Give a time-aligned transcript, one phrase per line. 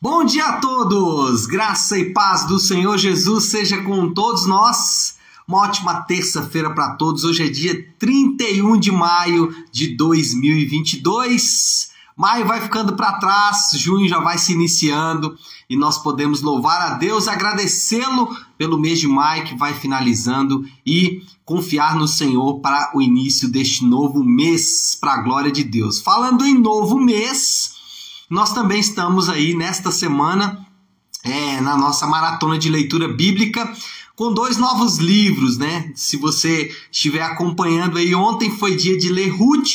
[0.00, 1.46] Bom dia a todos!
[1.46, 5.16] Graça e paz do Senhor Jesus seja com todos nós.
[5.48, 7.24] Uma ótima terça-feira para todos.
[7.24, 11.90] Hoje é dia 31 de maio de 2022.
[12.16, 15.36] Maio vai ficando para trás, junho já vai se iniciando
[15.68, 21.22] e nós podemos louvar a Deus, agradecê-lo pelo mês de maio que vai finalizando e
[21.44, 25.98] confiar no Senhor para o início deste novo mês, para a glória de Deus.
[25.98, 27.73] Falando em novo mês,
[28.28, 30.66] nós também estamos aí nesta semana
[31.22, 33.70] é, na nossa maratona de leitura bíblica
[34.16, 35.90] com dois novos livros, né?
[35.94, 39.74] Se você estiver acompanhando aí, ontem foi dia de ler Ruth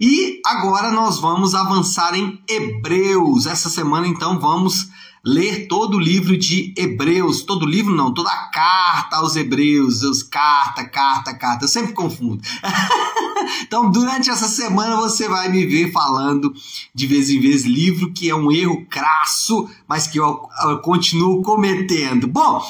[0.00, 3.46] e agora nós vamos avançar em Hebreus.
[3.46, 4.88] Essa semana então vamos
[5.24, 10.02] ler todo o livro de Hebreus, todo o livro não, toda a carta aos Hebreus,
[10.02, 12.42] os carta, carta, carta, eu sempre confundo.
[13.62, 16.54] então, durante essa semana você vai me ver falando
[16.94, 21.42] de vez em vez livro, que é um erro crasso, mas que eu, eu continuo
[21.42, 22.26] cometendo.
[22.26, 22.62] Bom,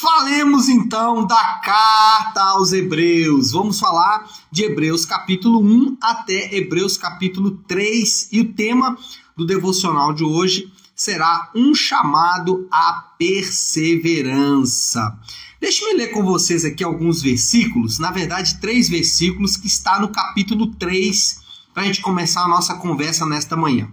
[0.00, 3.50] Falemos então da carta aos Hebreus.
[3.50, 8.96] Vamos falar de Hebreus capítulo 1 até Hebreus capítulo 3 e o tema
[9.36, 15.18] do devocional de hoje será um chamado à perseverança.
[15.58, 20.66] Deixe-me ler com vocês aqui alguns versículos, na verdade, três versículos que está no capítulo
[20.74, 21.40] 3,
[21.72, 23.90] para a gente começar a nossa conversa nesta manhã.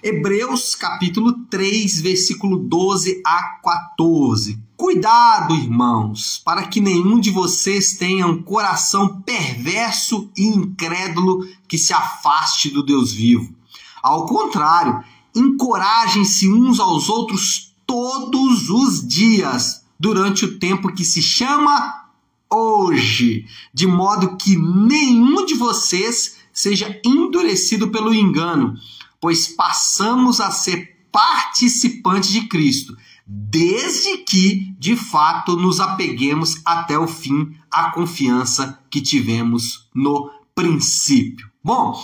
[0.00, 4.62] Hebreus capítulo 3, versículo 12 a 14.
[4.76, 11.92] Cuidado, irmãos, para que nenhum de vocês tenha um coração perverso e incrédulo que se
[11.92, 13.52] afaste do Deus vivo.
[14.00, 15.02] Ao contrário,
[15.38, 22.04] encorajem-se uns aos outros todos os dias, durante o tempo que se chama
[22.50, 28.74] hoje, de modo que nenhum de vocês seja endurecido pelo engano,
[29.20, 37.06] pois passamos a ser participantes de Cristo, desde que, de fato, nos apeguemos até o
[37.06, 41.50] fim à confiança que tivemos no princípio.
[41.62, 42.02] Bom,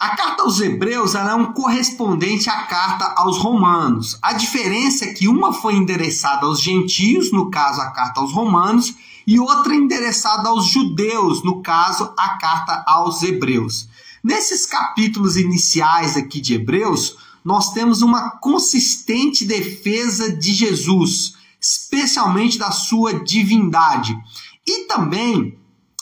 [0.00, 4.18] a carta aos Hebreus é um correspondente à carta aos Romanos.
[4.22, 8.94] A diferença é que uma foi endereçada aos gentios, no caso a carta aos Romanos,
[9.26, 13.90] e outra endereçada aos judeus, no caso a carta aos Hebreus.
[14.24, 22.70] Nesses capítulos iniciais aqui de Hebreus, nós temos uma consistente defesa de Jesus, especialmente da
[22.70, 24.16] sua divindade.
[24.66, 25.58] E também,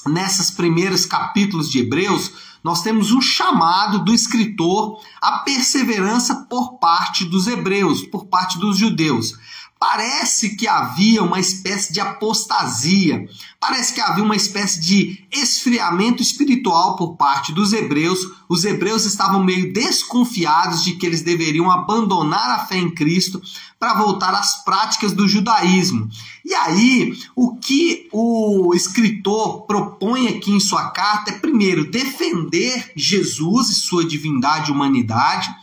[0.06, 7.25] nesses primeiros capítulos de Hebreus, nós temos um chamado do escritor à perseverança por parte
[7.25, 9.39] dos hebreus, por parte dos judeus.
[9.81, 13.28] Parece que havia uma espécie de apostasia,
[13.61, 18.19] parece que havia uma espécie de esfriamento espiritual por parte dos hebreus.
[18.49, 23.41] Os hebreus estavam meio desconfiados de que eles deveriam abandonar a fé em Cristo
[23.78, 26.09] para voltar às práticas do judaísmo.
[26.45, 33.69] E aí, o que o escritor propõe aqui em sua carta é, primeiro, defender Jesus
[33.69, 35.55] e sua divindade e humanidade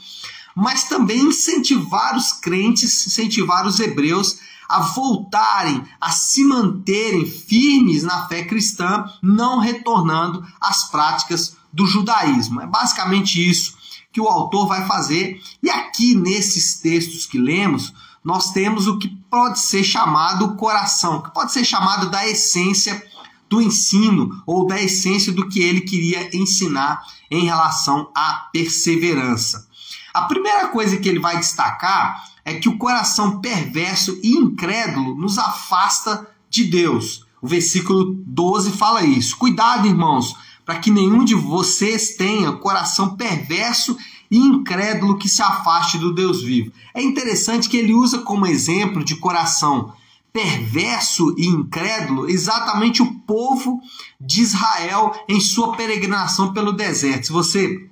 [0.56, 8.28] mas também incentivar os crentes, incentivar os hebreus a voltarem, a se manterem firmes na
[8.28, 12.62] fé cristã, não retornando às práticas do judaísmo.
[12.62, 13.76] É basicamente isso
[14.12, 15.42] que o autor vai fazer.
[15.62, 21.34] E aqui nesses textos que lemos, nós temos o que pode ser chamado coração, que
[21.34, 23.06] pode ser chamado da essência
[23.50, 29.68] do ensino ou da essência do que ele queria ensinar em relação à perseverança.
[30.16, 35.38] A primeira coisa que ele vai destacar é que o coração perverso e incrédulo nos
[35.38, 37.26] afasta de Deus.
[37.42, 39.36] O versículo 12 fala isso.
[39.36, 40.34] Cuidado, irmãos,
[40.66, 43.98] para que nenhum de vocês tenha coração perverso
[44.32, 46.72] e incrédulo que se afaste do Deus vivo.
[46.94, 49.94] É interessante que ele usa como exemplo de coração
[50.32, 53.82] perverso e incrédulo exatamente o povo
[54.18, 57.28] de Israel em sua peregrinação pelo deserto.
[57.28, 57.90] Se você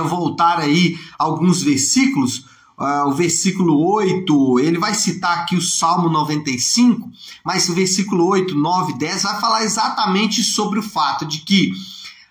[0.00, 2.46] eu voltar aí alguns versículos,
[2.78, 7.10] uh, o versículo 8, ele vai citar aqui o Salmo 95,
[7.44, 11.72] mas o versículo 8, 9, 10 vai falar exatamente sobre o fato de que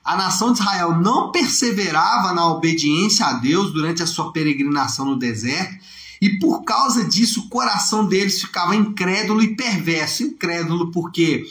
[0.04, 5.16] a nação de Israel não perseverava na obediência a Deus durante a sua peregrinação no
[5.16, 5.84] deserto,
[6.22, 10.24] e por causa disso o coração deles ficava incrédulo e perverso.
[10.24, 11.44] Incrédulo porque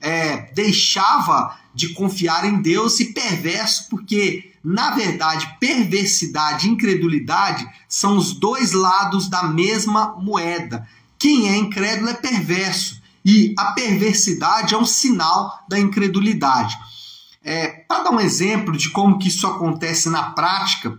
[0.00, 8.16] é, deixava de confiar em Deus e perverso porque na verdade, perversidade e incredulidade são
[8.16, 10.86] os dois lados da mesma moeda.
[11.18, 16.76] Quem é incrédulo é perverso e a perversidade é um sinal da incredulidade.
[17.42, 20.98] É, Para dar um exemplo de como que isso acontece na prática,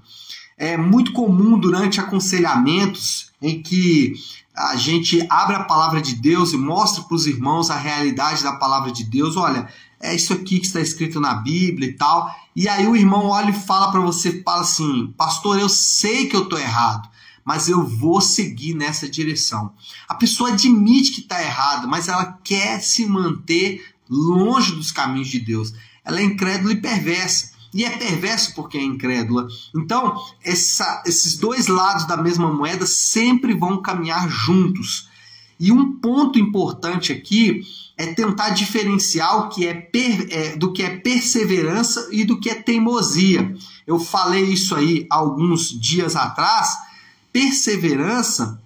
[0.58, 4.14] é muito comum durante aconselhamentos em que
[4.56, 8.54] a gente abre a palavra de Deus e mostra para os irmãos a realidade da
[8.54, 9.38] palavra de Deus.
[9.38, 9.68] Olha,
[10.00, 12.34] é isso aqui que está escrito na Bíblia e tal.
[12.56, 16.36] E aí o irmão olha e fala para você, fala assim, pastor, eu sei que
[16.36, 17.10] eu estou errado,
[17.46, 19.74] mas eu vou seguir nessa direção.
[20.08, 25.40] A pessoa admite que está errado, mas ela quer se manter longe dos caminhos de
[25.40, 25.74] Deus.
[26.04, 27.51] Ela é incrédula e perversa.
[27.74, 29.48] E é perverso porque é incrédula.
[29.76, 35.10] Então, essa, esses dois lados da mesma moeda sempre vão caminhar juntos.
[35.60, 37.62] E um ponto importante aqui
[37.96, 42.50] é tentar diferenciar o que é, per, é, do que é perseverança e do que
[42.50, 43.56] é teimosia.
[43.86, 46.76] Eu falei isso aí alguns dias atrás.
[47.32, 48.60] Perseverança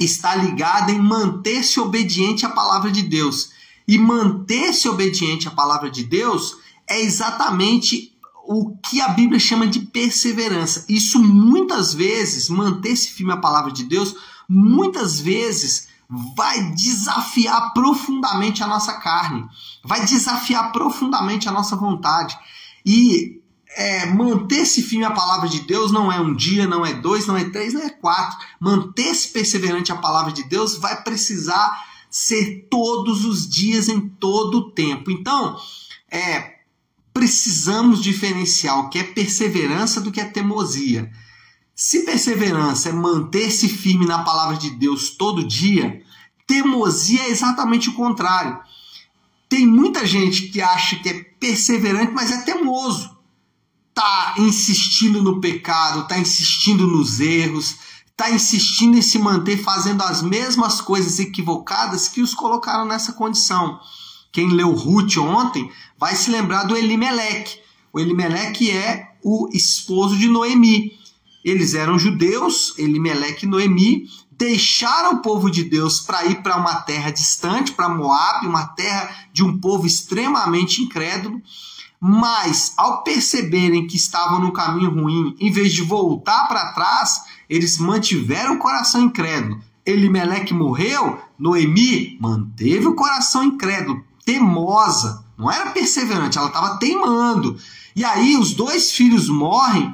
[0.00, 3.50] está ligada em manter-se obediente à palavra de Deus.
[3.86, 6.56] E manter-se obediente à palavra de Deus
[6.86, 8.16] é exatamente
[8.50, 10.86] o que a Bíblia chama de perseverança.
[10.88, 14.16] Isso muitas vezes, manter-se firme à palavra de Deus,
[14.48, 15.88] muitas vezes
[16.34, 19.46] vai desafiar profundamente a nossa carne,
[19.84, 22.38] vai desafiar profundamente a nossa vontade.
[22.86, 23.42] E
[23.76, 27.36] é, manter-se firme à palavra de Deus não é um dia, não é dois, não
[27.36, 28.38] é três, não é quatro.
[28.58, 34.70] Manter-se perseverante à palavra de Deus vai precisar ser todos os dias, em todo o
[34.70, 35.10] tempo.
[35.10, 35.54] Então,
[36.10, 36.57] é,
[37.18, 41.10] precisamos diferenciar o que é perseverança do que é teimosia.
[41.74, 46.00] Se perseverança é manter-se firme na palavra de Deus todo dia,
[46.46, 48.60] teimosia é exatamente o contrário.
[49.48, 53.10] Tem muita gente que acha que é perseverante, mas é teimoso.
[53.92, 57.78] Tá insistindo no pecado, tá insistindo nos erros,
[58.16, 63.80] tá insistindo em se manter fazendo as mesmas coisas equivocadas que os colocaram nessa condição.
[64.32, 67.58] Quem leu Ruth ontem vai se lembrar do Elimeleque.
[67.92, 70.92] O Elimeleque é o esposo de Noemi.
[71.44, 76.76] Eles eram judeus, Elimeleque e Noemi, deixaram o povo de Deus para ir para uma
[76.82, 81.42] terra distante, para Moab, uma terra de um povo extremamente incrédulo.
[82.00, 87.78] Mas, ao perceberem que estavam no caminho ruim, em vez de voltar para trás, eles
[87.78, 89.60] mantiveram o coração incrédulo.
[89.84, 97.58] Elimeleque morreu, Noemi manteve o coração incrédulo, teimosa, não era perseverante, ela estava teimando.
[97.96, 99.90] E aí os dois filhos morrem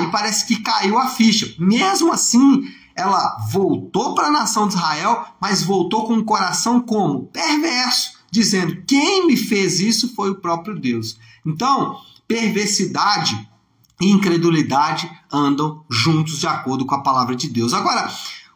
[0.00, 1.54] e parece que caiu a ficha.
[1.58, 2.66] Mesmo assim,
[2.96, 7.26] ela voltou para a nação de Israel, mas voltou com o coração como?
[7.26, 11.18] Perverso, dizendo: quem me fez isso foi o próprio Deus.
[11.44, 13.46] Então, perversidade
[14.00, 17.74] e incredulidade andam juntos de acordo com a palavra de Deus.
[17.74, 18.10] Agora,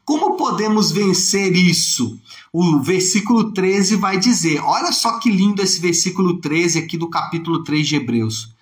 [0.05, 2.19] como podemos vencer isso?
[2.53, 7.63] O versículo 13 vai dizer: olha só que lindo esse versículo 13 aqui do capítulo
[7.63, 8.53] 3 de Hebreus.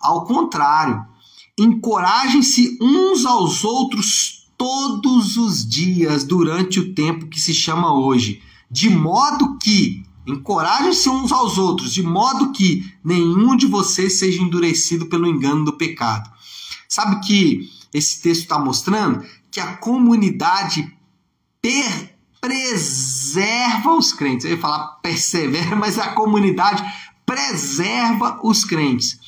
[0.00, 1.04] Ao contrário,
[1.58, 8.90] encorajem-se uns aos outros todos os dias durante o tempo que se chama hoje, de
[8.90, 15.26] modo que encorajem-se uns aos outros, de modo que nenhum de vocês seja endurecido pelo
[15.26, 16.30] engano do pecado.
[16.86, 20.96] Sabe que esse texto está mostrando que a comunidade
[21.60, 22.10] per
[22.40, 24.44] preserva os crentes.
[24.44, 26.82] Eu ia falar persevera, mas a comunidade
[27.26, 29.18] preserva os crentes.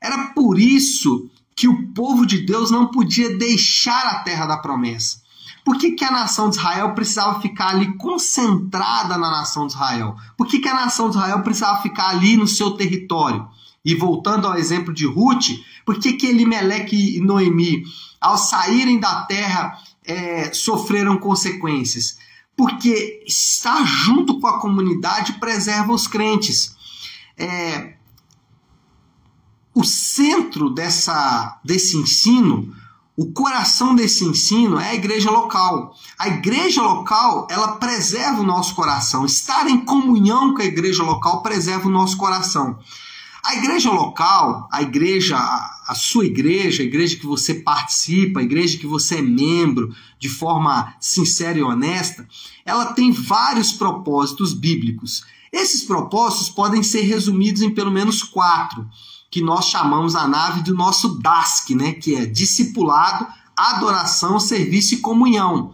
[0.00, 5.24] Era por isso que o povo de Deus não podia deixar a terra da promessa.
[5.64, 10.14] Por que, que a nação de Israel precisava ficar ali concentrada na nação de Israel?
[10.36, 13.48] Por que, que a nação de Israel precisava ficar ali no seu território?
[13.86, 15.46] E voltando ao exemplo de Ruth,
[15.84, 17.84] por que, que Elimeleque e Noemi,
[18.20, 22.18] ao saírem da terra, é, sofreram consequências?
[22.56, 26.74] Porque estar junto com a comunidade preserva os crentes.
[27.38, 27.94] É,
[29.72, 32.74] o centro dessa, desse ensino,
[33.16, 35.94] o coração desse ensino é a igreja local.
[36.18, 39.24] A igreja local, ela preserva o nosso coração.
[39.24, 42.80] Estar em comunhão com a igreja local preserva o nosso coração.
[43.46, 48.76] A igreja local, a igreja, a sua igreja, a igreja que você participa, a igreja
[48.76, 52.26] que você é membro de forma sincera e honesta,
[52.64, 55.24] ela tem vários propósitos bíblicos.
[55.52, 58.84] Esses propósitos podem ser resumidos em pelo menos quatro
[59.30, 64.98] que nós chamamos a nave do nosso DASC, né, que é discipulado, adoração, serviço e
[64.98, 65.72] comunhão.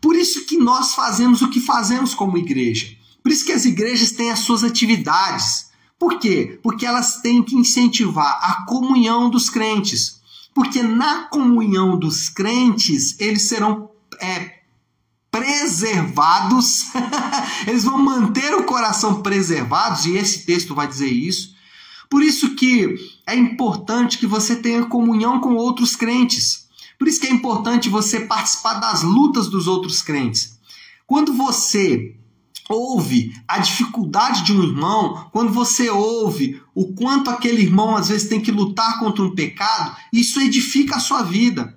[0.00, 2.88] Por isso que nós fazemos o que fazemos como igreja.
[3.22, 5.69] Por isso que as igrejas têm as suas atividades.
[6.00, 6.58] Por quê?
[6.62, 10.18] Porque elas têm que incentivar a comunhão dos crentes.
[10.54, 14.60] Porque na comunhão dos crentes, eles serão é,
[15.30, 16.86] preservados,
[17.68, 21.54] eles vão manter o coração preservado, e esse texto vai dizer isso,
[22.08, 26.66] por isso que é importante que você tenha comunhão com outros crentes.
[26.98, 30.58] Por isso que é importante você participar das lutas dos outros crentes.
[31.06, 32.16] Quando você
[32.70, 38.28] ouve a dificuldade de um irmão, quando você ouve o quanto aquele irmão às vezes
[38.28, 41.76] tem que lutar contra um pecado, isso edifica a sua vida.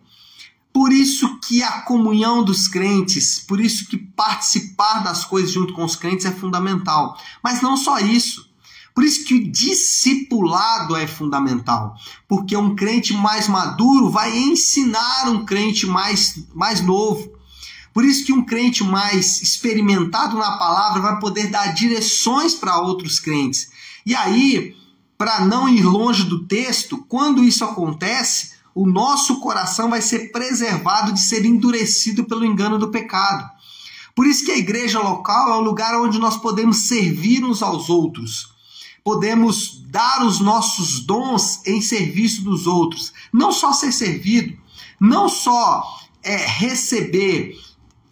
[0.72, 5.84] Por isso que a comunhão dos crentes, por isso que participar das coisas junto com
[5.84, 7.16] os crentes é fundamental.
[7.44, 8.52] Mas não só isso.
[8.94, 11.96] Por isso que o discipulado é fundamental,
[12.28, 17.32] porque um crente mais maduro vai ensinar um crente mais, mais novo.
[17.94, 23.20] Por isso que um crente mais experimentado na palavra vai poder dar direções para outros
[23.20, 23.70] crentes.
[24.06, 24.76] E aí,
[25.18, 31.14] para não ir longe do texto, quando isso acontece, o nosso coração vai ser preservado
[31.14, 33.48] de ser endurecido pelo engano do pecado.
[34.16, 37.90] Por isso que a igreja local é o lugar onde nós podemos servir uns aos
[37.90, 38.52] outros.
[39.04, 43.12] Podemos dar os nossos dons em serviço dos outros.
[43.32, 44.58] Não só ser servido,
[45.00, 45.84] não só
[46.24, 47.56] é, receber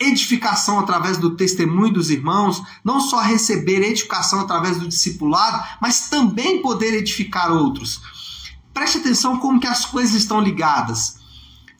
[0.01, 6.61] edificação através do testemunho dos irmãos, não só receber edificação através do discipulado, mas também
[6.61, 8.01] poder edificar outros.
[8.73, 11.19] Preste atenção como que as coisas estão ligadas.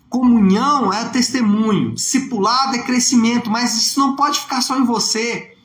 [0.10, 5.56] Comunhão é testemunho, discipulado é crescimento, mas isso não pode ficar só em você.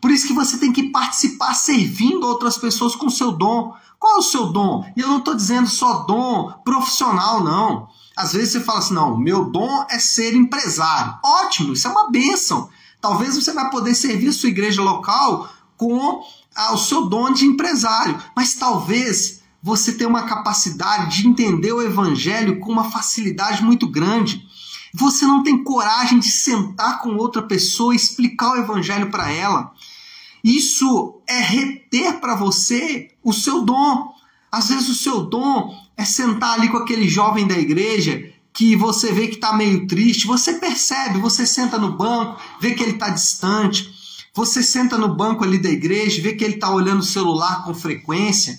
[0.00, 3.74] Por isso que você tem que participar servindo outras pessoas com seu dom.
[3.98, 4.84] Qual é o seu dom?
[4.96, 7.88] E eu não estou dizendo só dom profissional, não.
[8.16, 11.18] Às vezes você fala assim: não, meu dom é ser empresário.
[11.22, 12.70] Ótimo, isso é uma bênção.
[13.00, 16.22] Talvez você vai poder servir sua igreja local com
[16.54, 21.82] ah, o seu dom de empresário, mas talvez você tenha uma capacidade de entender o
[21.82, 24.46] evangelho com uma facilidade muito grande.
[24.94, 29.72] Você não tem coragem de sentar com outra pessoa e explicar o evangelho para ela.
[30.42, 34.14] Isso é reter para você o seu dom.
[34.56, 39.12] Às vezes o seu dom é sentar ali com aquele jovem da igreja que você
[39.12, 43.10] vê que está meio triste, você percebe, você senta no banco, vê que ele está
[43.10, 43.90] distante,
[44.34, 47.74] você senta no banco ali da igreja, vê que ele está olhando o celular com
[47.74, 48.58] frequência,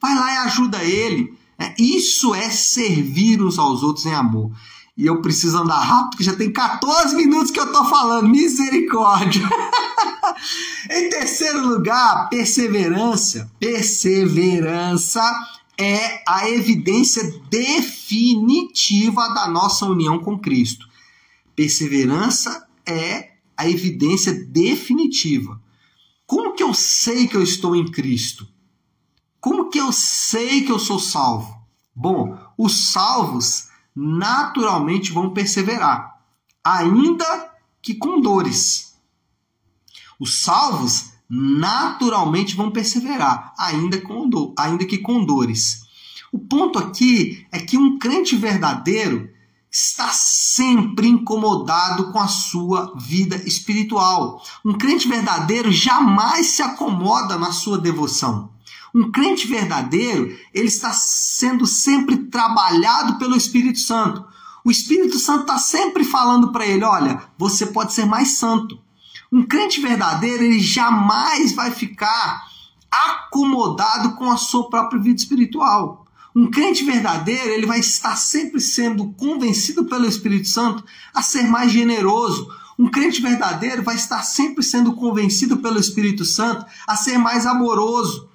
[0.00, 1.36] vai lá e ajuda ele.
[1.58, 4.50] É, isso é servir uns aos outros em amor.
[4.96, 8.28] E eu preciso andar rápido, porque já tem 14 minutos que eu estou falando.
[8.28, 9.42] Misericórdia!
[10.90, 13.50] em terceiro lugar, perseverança.
[13.58, 15.22] Perseverança
[15.76, 20.86] é a evidência definitiva da nossa união com Cristo.
[21.56, 25.60] Perseverança é a evidência definitiva.
[26.26, 28.46] Como que eu sei que eu estou em Cristo?
[29.40, 31.54] Como que eu sei que eu sou salvo?
[31.94, 36.18] Bom, os salvos naturalmente vão perseverar,
[36.62, 38.96] ainda que com dores.
[40.18, 45.84] Os salvos naturalmente vão perseverar, ainda, com do, ainda que com dores.
[46.32, 49.30] O ponto aqui é que um crente verdadeiro
[49.70, 54.40] está sempre incomodado com a sua vida espiritual.
[54.64, 58.53] Um crente verdadeiro jamais se acomoda na sua devoção.
[58.94, 64.24] Um crente verdadeiro, ele está sendo sempre trabalhado pelo Espírito Santo.
[64.64, 68.78] O Espírito Santo está sempre falando para ele: olha, você pode ser mais santo.
[69.32, 72.44] Um crente verdadeiro, ele jamais vai ficar
[72.88, 76.06] acomodado com a sua própria vida espiritual.
[76.34, 81.72] Um crente verdadeiro, ele vai estar sempre sendo convencido pelo Espírito Santo a ser mais
[81.72, 82.48] generoso.
[82.78, 88.28] Um crente verdadeiro vai estar sempre sendo convencido pelo Espírito Santo a ser mais amoroso.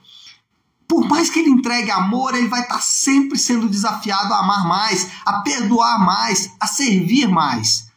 [0.89, 5.11] Por mais que ele entregue amor, ele vai estar sempre sendo desafiado a amar mais,
[5.23, 7.87] a perdoar mais, a servir mais.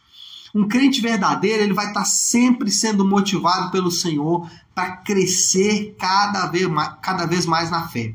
[0.55, 6.69] Um crente verdadeiro, ele vai estar sempre sendo motivado pelo Senhor para crescer cada vez,
[6.69, 8.15] mais, cada vez mais na fé.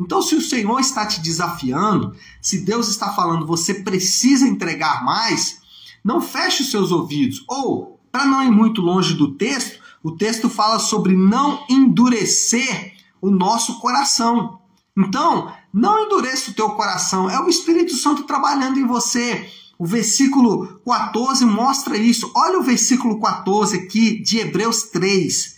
[0.00, 5.58] Então, se o Senhor está te desafiando, se Deus está falando você precisa entregar mais,
[6.02, 7.44] não feche os seus ouvidos.
[7.46, 12.93] Ou, para não ir muito longe do texto, o texto fala sobre não endurecer
[13.26, 14.60] o nosso coração.
[14.96, 20.80] Então, não endureça o teu coração, é o Espírito Santo trabalhando em você o versículo
[20.84, 22.30] 14 mostra isso.
[22.34, 25.56] Olha o versículo 14 aqui de Hebreus 3.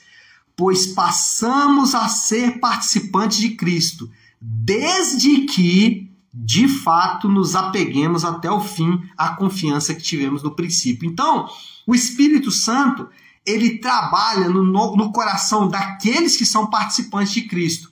[0.57, 8.61] Pois passamos a ser participantes de Cristo, desde que, de fato, nos apeguemos até o
[8.61, 11.09] fim à confiança que tivemos no princípio.
[11.09, 11.47] Então,
[11.87, 13.07] o Espírito Santo,
[13.47, 14.63] ele trabalha no,
[14.97, 17.91] no coração daqueles que são participantes de Cristo.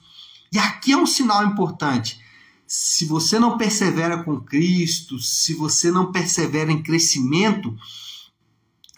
[0.51, 2.19] E aqui é um sinal importante
[2.67, 7.75] se você não persevera com Cristo, se você não persevera em crescimento,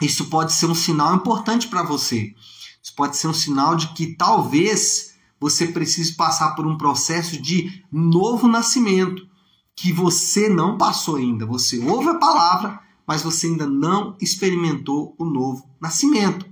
[0.00, 2.34] isso pode ser um sinal importante para você.
[2.82, 7.84] Isso pode ser um sinal de que talvez você precise passar por um processo de
[7.92, 9.28] novo nascimento,
[9.76, 11.44] que você não passou ainda.
[11.46, 16.44] Você ouve a palavra, mas você ainda não experimentou o novo nascimento.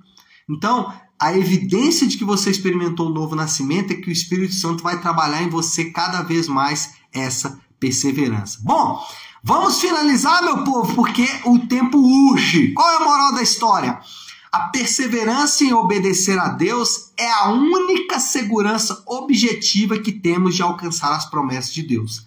[0.48, 4.82] Então, a evidência de que você experimentou o novo nascimento é que o Espírito Santo
[4.82, 8.58] vai trabalhar em você cada vez mais essa perseverança.
[8.62, 8.98] Bom,
[9.44, 11.98] vamos finalizar, meu povo, porque o tempo
[12.30, 12.72] urge.
[12.72, 14.00] Qual é a moral da história?
[14.50, 21.14] A perseverança em obedecer a Deus é a única segurança objetiva que temos de alcançar
[21.14, 22.24] as promessas de Deus.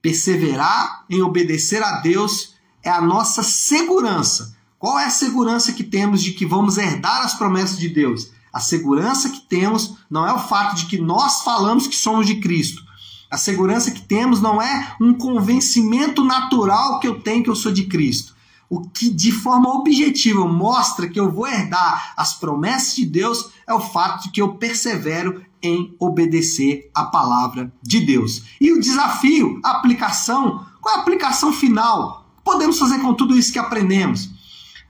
[0.00, 2.53] Perseverar em obedecer a Deus
[2.84, 4.56] é a nossa segurança.
[4.78, 8.30] Qual é a segurança que temos de que vamos herdar as promessas de Deus?
[8.52, 12.36] A segurança que temos não é o fato de que nós falamos que somos de
[12.36, 12.82] Cristo.
[13.30, 17.72] A segurança que temos não é um convencimento natural que eu tenho que eu sou
[17.72, 18.34] de Cristo
[18.74, 23.72] o que de forma objetiva mostra que eu vou herdar as promessas de Deus é
[23.72, 28.42] o fato de que eu persevero em obedecer a palavra de Deus.
[28.60, 32.23] E o desafio, a aplicação, qual é a aplicação final?
[32.44, 34.28] Podemos fazer com tudo isso que aprendemos.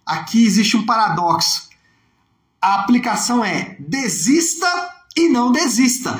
[0.04, 1.68] Aqui existe um paradoxo.
[2.60, 4.66] A aplicação é desista
[5.16, 6.18] e não desista.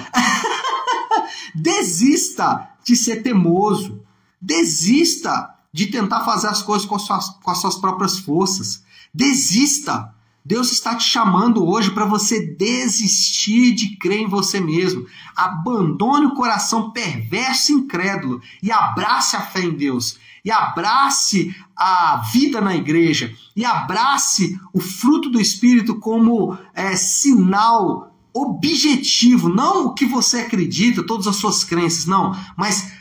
[1.54, 4.00] desista de ser temoso.
[4.40, 8.84] Desista de tentar fazer as coisas com, suas, com as suas próprias forças.
[9.12, 10.13] Desista.
[10.46, 15.06] Deus está te chamando hoje para você desistir de crer em você mesmo.
[15.34, 20.18] Abandone o coração perverso e incrédulo e abrace a fé em Deus.
[20.44, 23.34] E abrace a vida na igreja.
[23.56, 29.48] E abrace o fruto do Espírito como é, sinal objetivo.
[29.48, 32.36] Não o que você acredita, todas as suas crenças, não.
[32.54, 32.92] Mas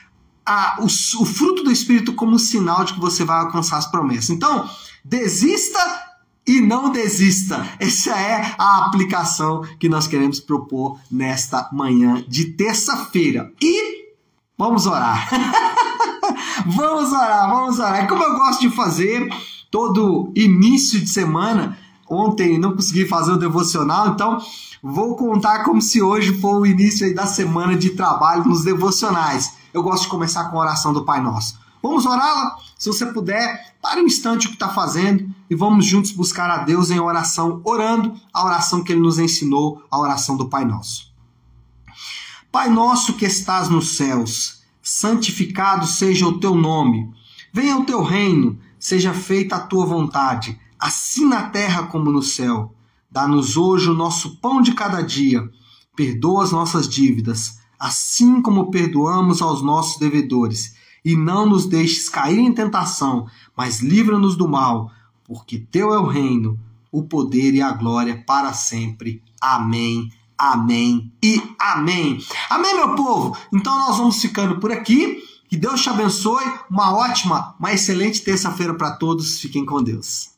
[0.45, 4.29] a, o, o fruto do Espírito como sinal de que você vai alcançar as promessas.
[4.29, 4.69] Então,
[5.03, 6.12] desista
[6.45, 7.65] e não desista.
[7.79, 13.51] Essa é a aplicação que nós queremos propor nesta manhã de terça-feira.
[13.61, 14.13] E
[14.57, 15.29] vamos orar.
[16.65, 18.03] vamos orar, vamos orar.
[18.03, 19.27] É como eu gosto de fazer
[19.71, 21.77] todo início de semana.
[22.09, 24.37] Ontem não consegui fazer o devocional, então
[24.83, 29.81] vou contar como se hoje for o início da semana de trabalho nos devocionais eu
[29.81, 31.57] gosto de começar com a oração do Pai Nosso.
[31.81, 32.57] Vamos orá-la?
[32.77, 36.59] Se você puder, pare um instante o que está fazendo e vamos juntos buscar a
[36.59, 41.13] Deus em oração, orando a oração que Ele nos ensinou, a oração do Pai Nosso.
[42.51, 47.11] Pai nosso que estás nos céus, santificado seja o teu nome.
[47.51, 52.75] Venha o teu reino, seja feita a tua vontade, assim na terra como no céu.
[53.09, 55.49] Dá-nos hoje o nosso pão de cada dia.
[55.95, 60.73] Perdoa as nossas dívidas assim como perdoamos aos nossos devedores.
[61.03, 63.27] E não nos deixes cair em tentação,
[63.57, 64.89] mas livra-nos do mal,
[65.23, 66.59] porque teu é o reino,
[66.91, 69.21] o poder e a glória para sempre.
[69.41, 70.11] Amém.
[70.37, 72.23] Amém e amém.
[72.49, 73.37] Amém, meu povo?
[73.53, 75.23] Então nós vamos ficando por aqui.
[75.47, 76.43] Que Deus te abençoe.
[76.69, 79.39] Uma ótima, uma excelente terça-feira para todos.
[79.39, 80.32] Fiquem com Deus.